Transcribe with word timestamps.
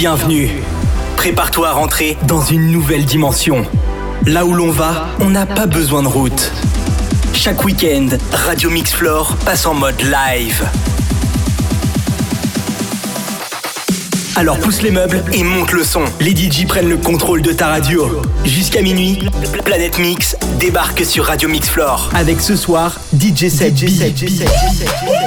Bienvenue. 0.00 0.48
Prépare-toi 1.18 1.68
à 1.68 1.72
rentrer 1.72 2.16
dans 2.26 2.42
une 2.42 2.72
nouvelle 2.72 3.04
dimension. 3.04 3.66
Là 4.24 4.46
où 4.46 4.54
l'on 4.54 4.70
va, 4.70 5.08
on 5.20 5.28
n'a 5.28 5.44
pas 5.44 5.66
besoin 5.66 6.02
de 6.02 6.08
route. 6.08 6.52
Chaque 7.34 7.62
week-end, 7.66 8.08
Radio 8.32 8.70
Mix 8.70 8.94
Floor 8.94 9.36
passe 9.44 9.66
en 9.66 9.74
mode 9.74 10.00
live. 10.00 10.66
Alors 14.36 14.58
pousse 14.58 14.80
les 14.80 14.90
meubles 14.90 15.22
et 15.34 15.42
monte 15.42 15.72
le 15.72 15.84
son. 15.84 16.04
Les 16.18 16.34
DJ 16.34 16.66
prennent 16.66 16.88
le 16.88 16.96
contrôle 16.96 17.42
de 17.42 17.52
ta 17.52 17.66
radio. 17.66 18.22
Jusqu'à 18.46 18.80
minuit, 18.80 19.18
Planète 19.66 19.98
Mix 19.98 20.34
débarque 20.58 21.04
sur 21.04 21.26
Radio 21.26 21.46
Mix 21.50 21.68
Floor. 21.68 22.08
Avec 22.14 22.40
ce 22.40 22.56
soir, 22.56 22.98
DJ 23.12 23.48
7 23.48 23.76
DJ 23.76 23.90
7 23.90 25.19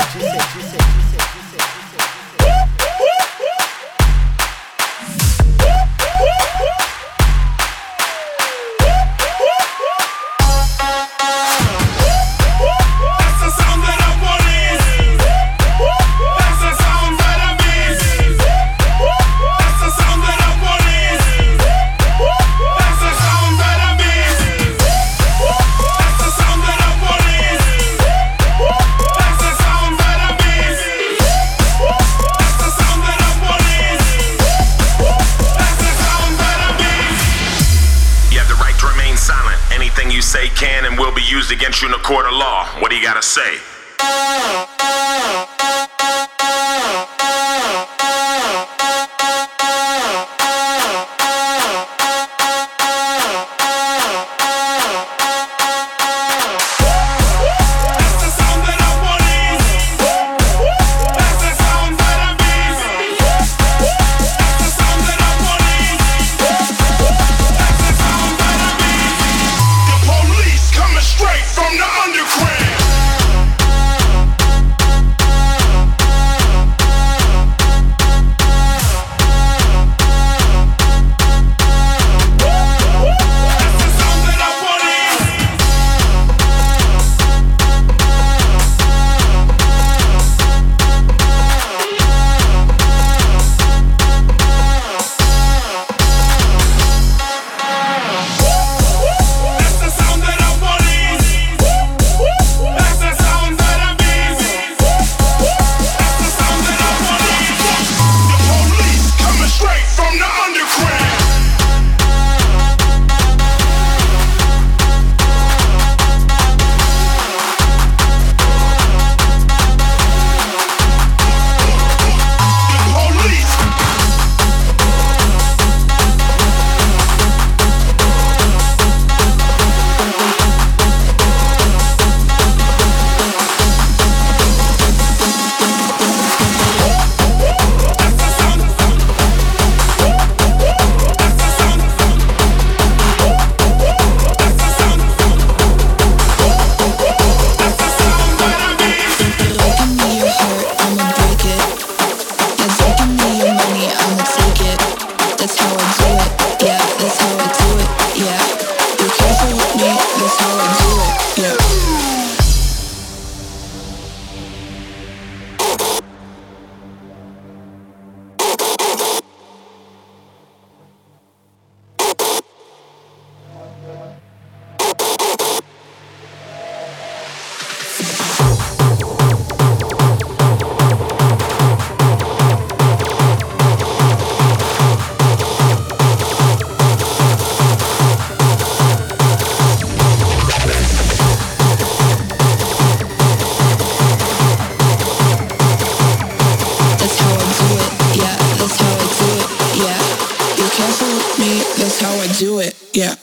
do 202.44 202.60
it. 202.60 202.76
Yeah. 202.94 203.16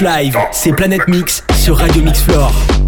Live, 0.00 0.36
c'est 0.50 0.72
Planète 0.72 1.06
Mix 1.06 1.44
sur 1.54 1.76
Radio 1.76 2.02
Mix 2.02 2.22
Floor. 2.22 2.79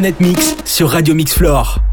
Planète 0.00 0.20
Mix 0.22 0.56
sur 0.64 0.88
Radio 0.88 1.14
Mix 1.14 1.34
Floor. 1.34 1.89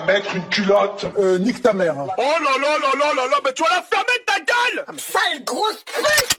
mettre 0.00 0.34
une 0.34 0.46
culotte. 0.48 1.06
Euh, 1.18 1.38
nique 1.38 1.62
ta 1.62 1.72
mère. 1.72 1.98
Hein. 1.98 2.06
Oh 2.18 2.22
là 2.22 2.50
là 2.60 2.78
là 2.78 2.88
là 2.98 3.14
là 3.14 3.26
là, 3.28 3.36
mais 3.44 3.52
tu 3.52 3.62
vas 3.62 3.68
la 3.70 3.82
fermer 3.82 4.18
ta 4.26 4.38
gueule! 4.38 4.84
Ah, 4.86 4.92
sale 4.96 5.44
grosse 5.44 5.82
pute! 5.84 6.38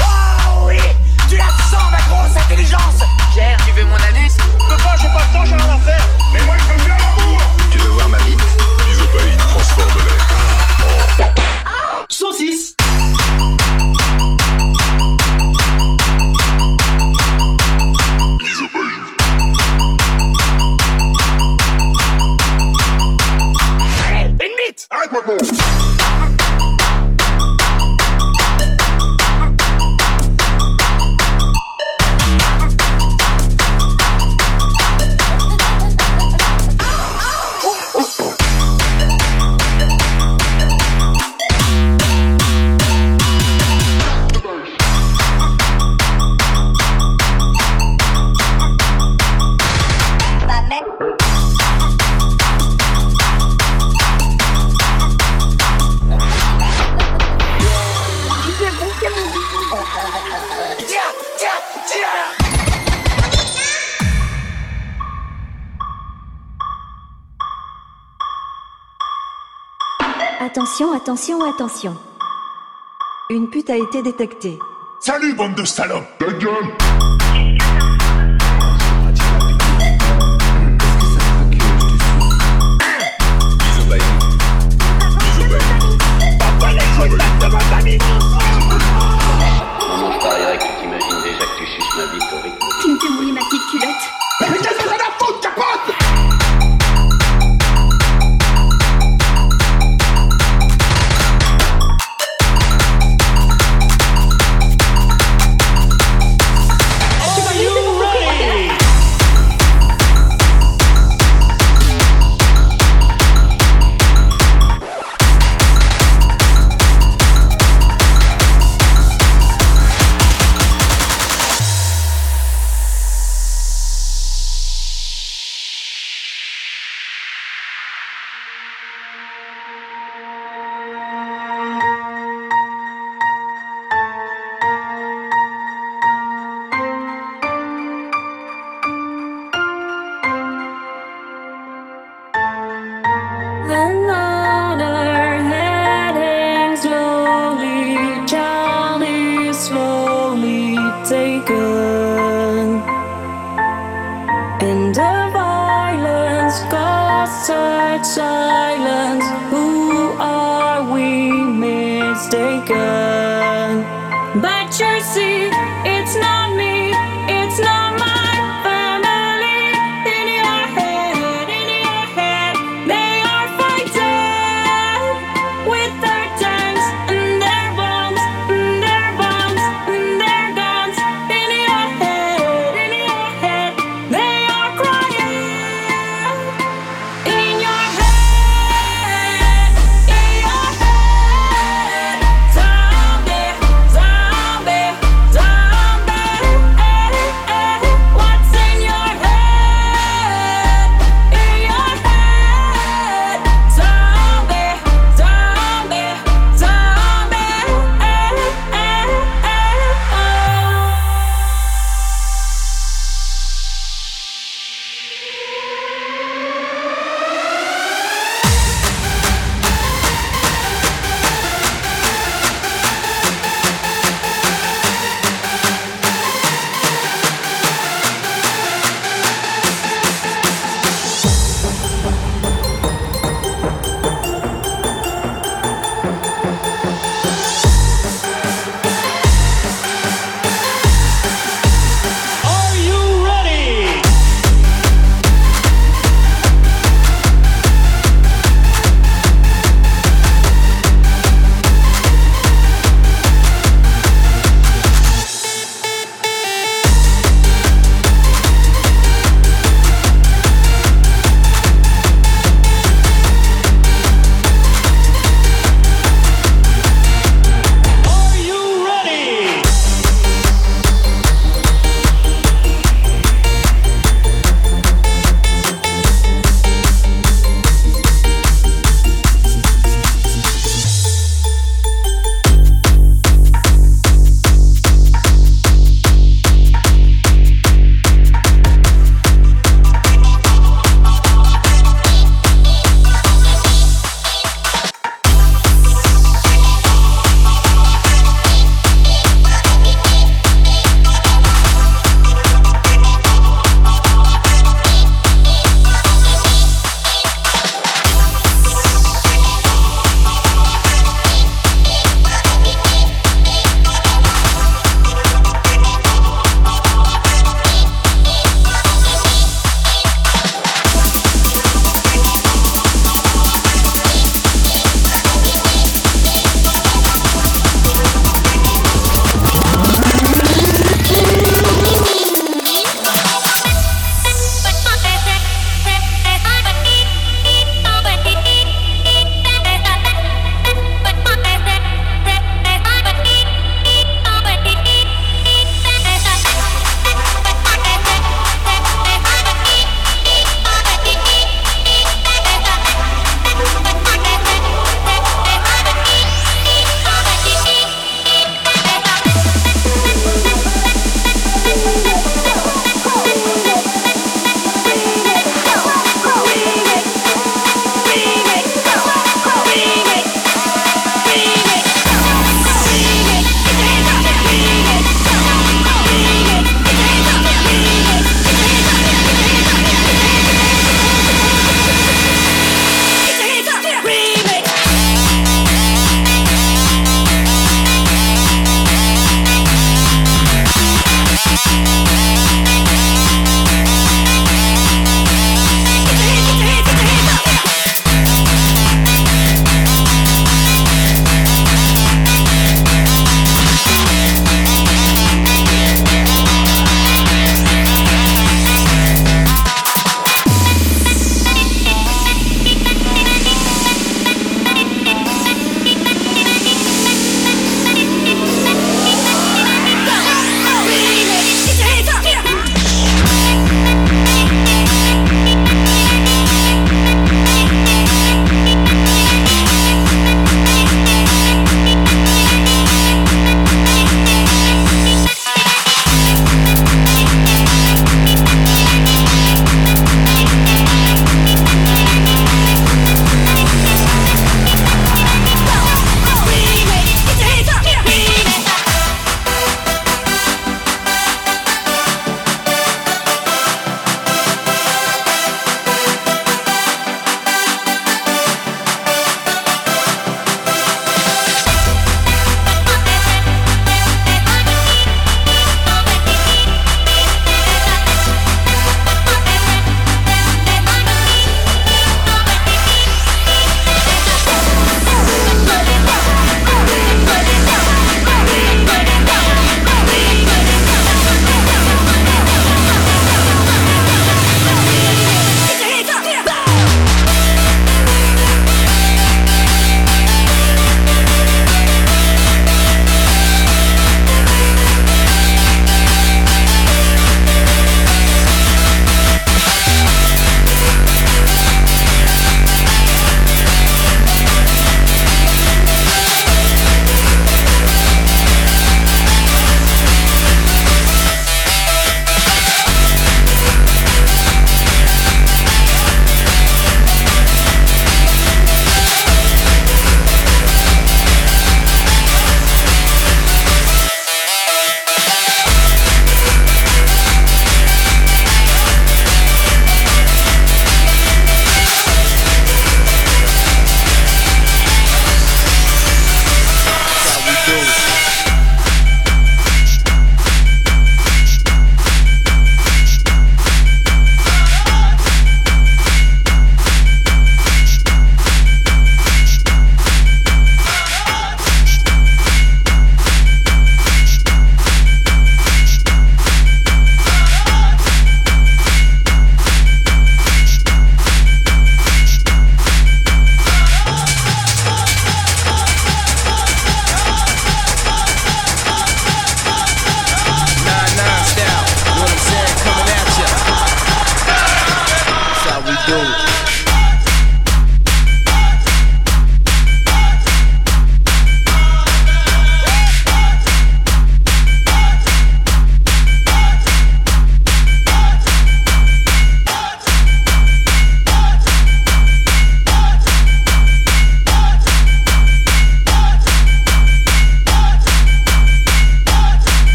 Oh 0.00 0.66
oui 0.66 0.78
Tu 1.28 1.36
la 1.36 1.44
sens 1.44 1.90
ma 1.90 1.98
grosse 2.08 2.36
intelligence! 2.36 3.02
Pierre, 3.32 3.58
tu 3.66 3.72
veux 3.72 3.84
mon 3.84 3.96
anus? 3.96 4.36
Papa, 4.68 4.96
j'ai 5.00 5.08
pas 5.08 5.24
le 5.26 5.32
temps, 5.32 5.44
j'ai 5.44 5.54
rien 5.54 5.74
à 5.74 5.78
faire. 5.78 6.08
Mais 6.32 6.42
moi 6.44 6.54
je 6.58 6.72
veux 6.72 6.84
bien 6.84 6.96
l'amour 6.96 7.40
Tu 7.70 7.78
veux 7.78 7.90
voir 7.90 8.08
ma 8.08 8.18
bite? 8.18 8.40
Tu 8.88 8.94
veux 8.96 9.06
pas 9.06 9.24
une 9.24 9.36
transport 9.36 9.86
de 9.86 10.00
l'air 10.08 11.34
oh. 11.66 12.04
Saucisse. 12.08 12.73
Attention, 70.44 70.92
attention, 70.92 71.42
attention. 71.42 71.96
Une 73.30 73.48
pute 73.48 73.70
a 73.70 73.76
été 73.78 74.02
détectée. 74.02 74.58
Salut, 75.00 75.32
bande 75.32 75.54
de 75.54 75.64
salopes 75.64 76.04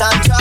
and 0.00 0.33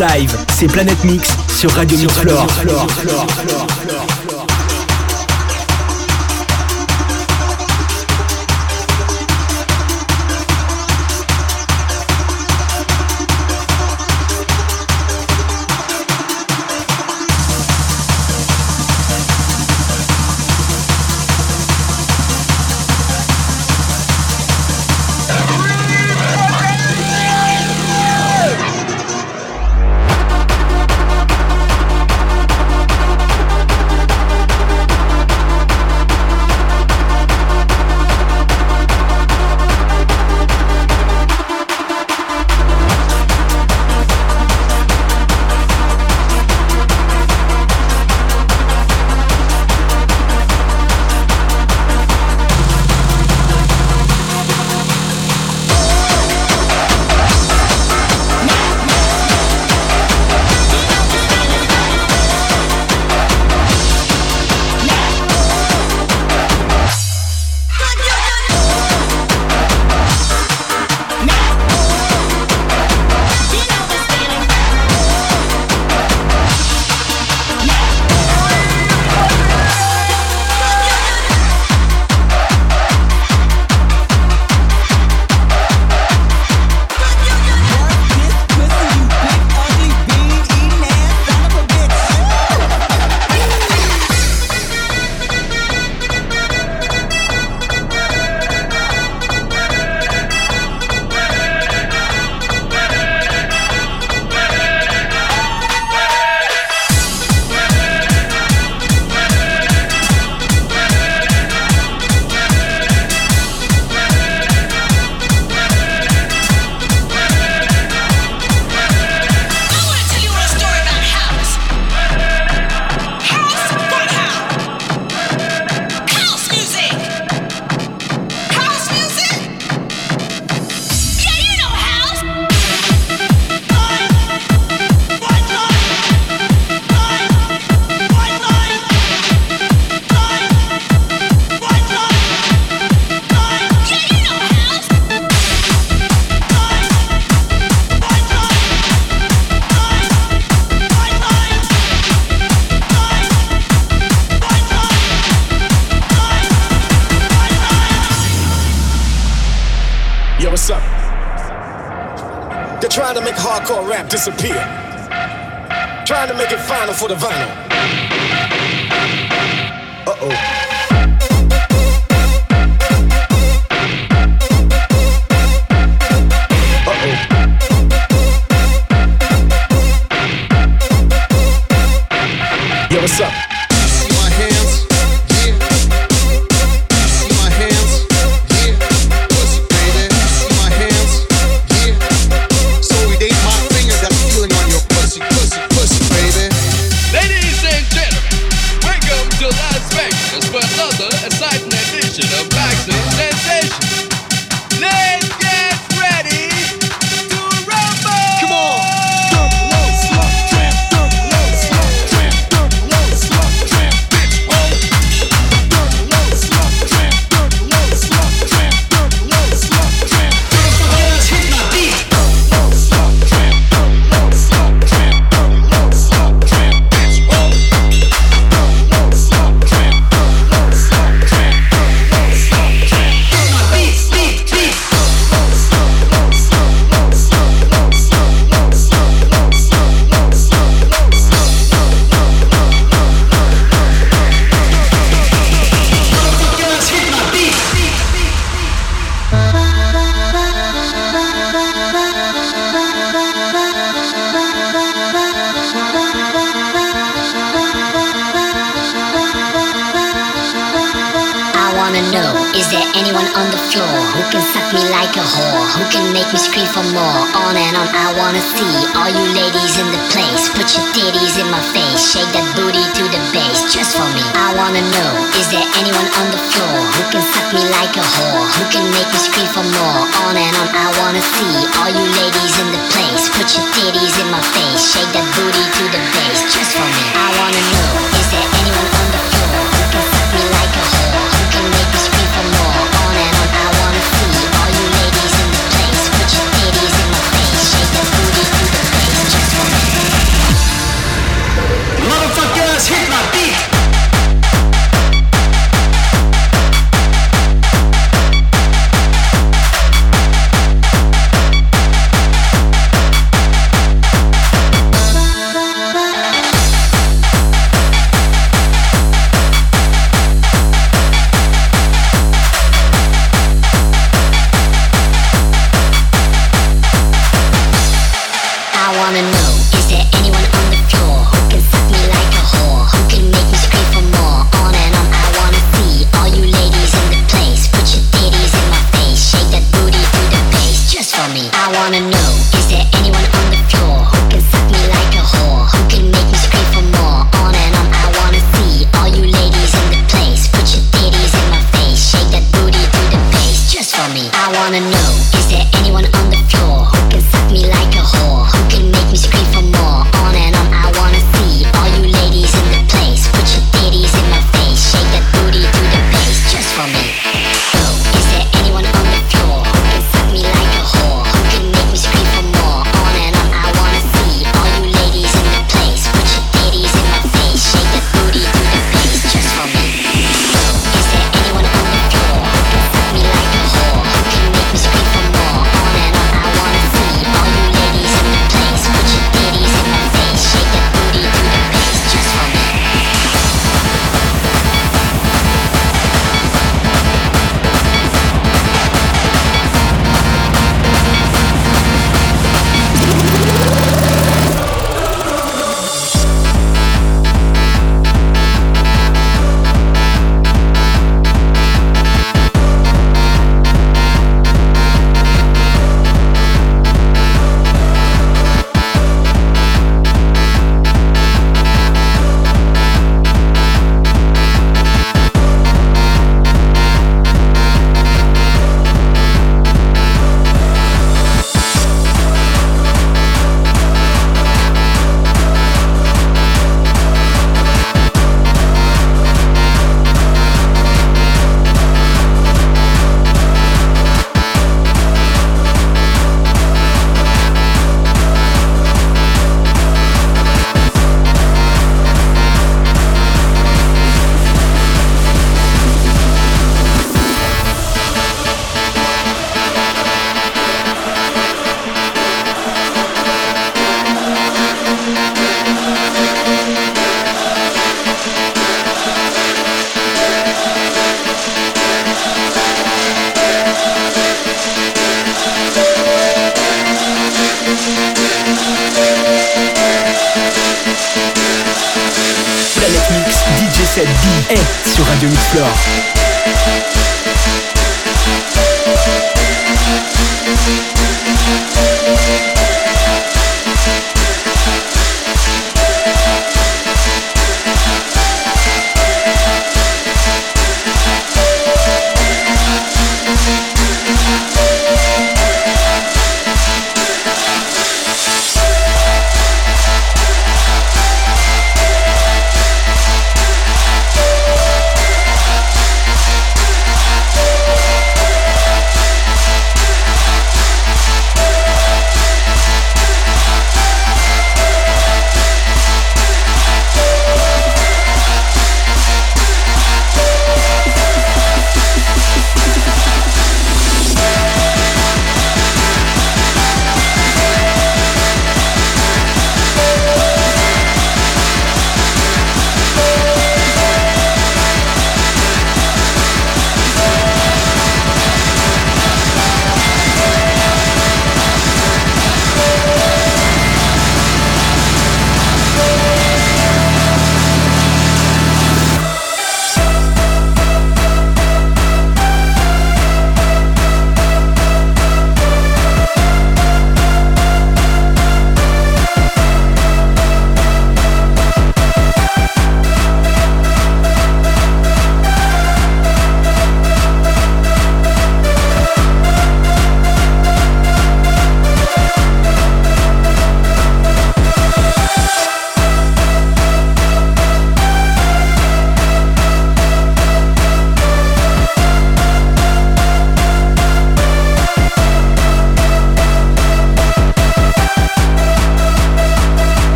Live, 0.00 0.34
c'est 0.48 0.66
Planète 0.66 1.04
Mix 1.04 1.36
sur 1.48 1.70
Radio 1.72 1.98
Mix 1.98 2.08
Floor. 2.08 2.46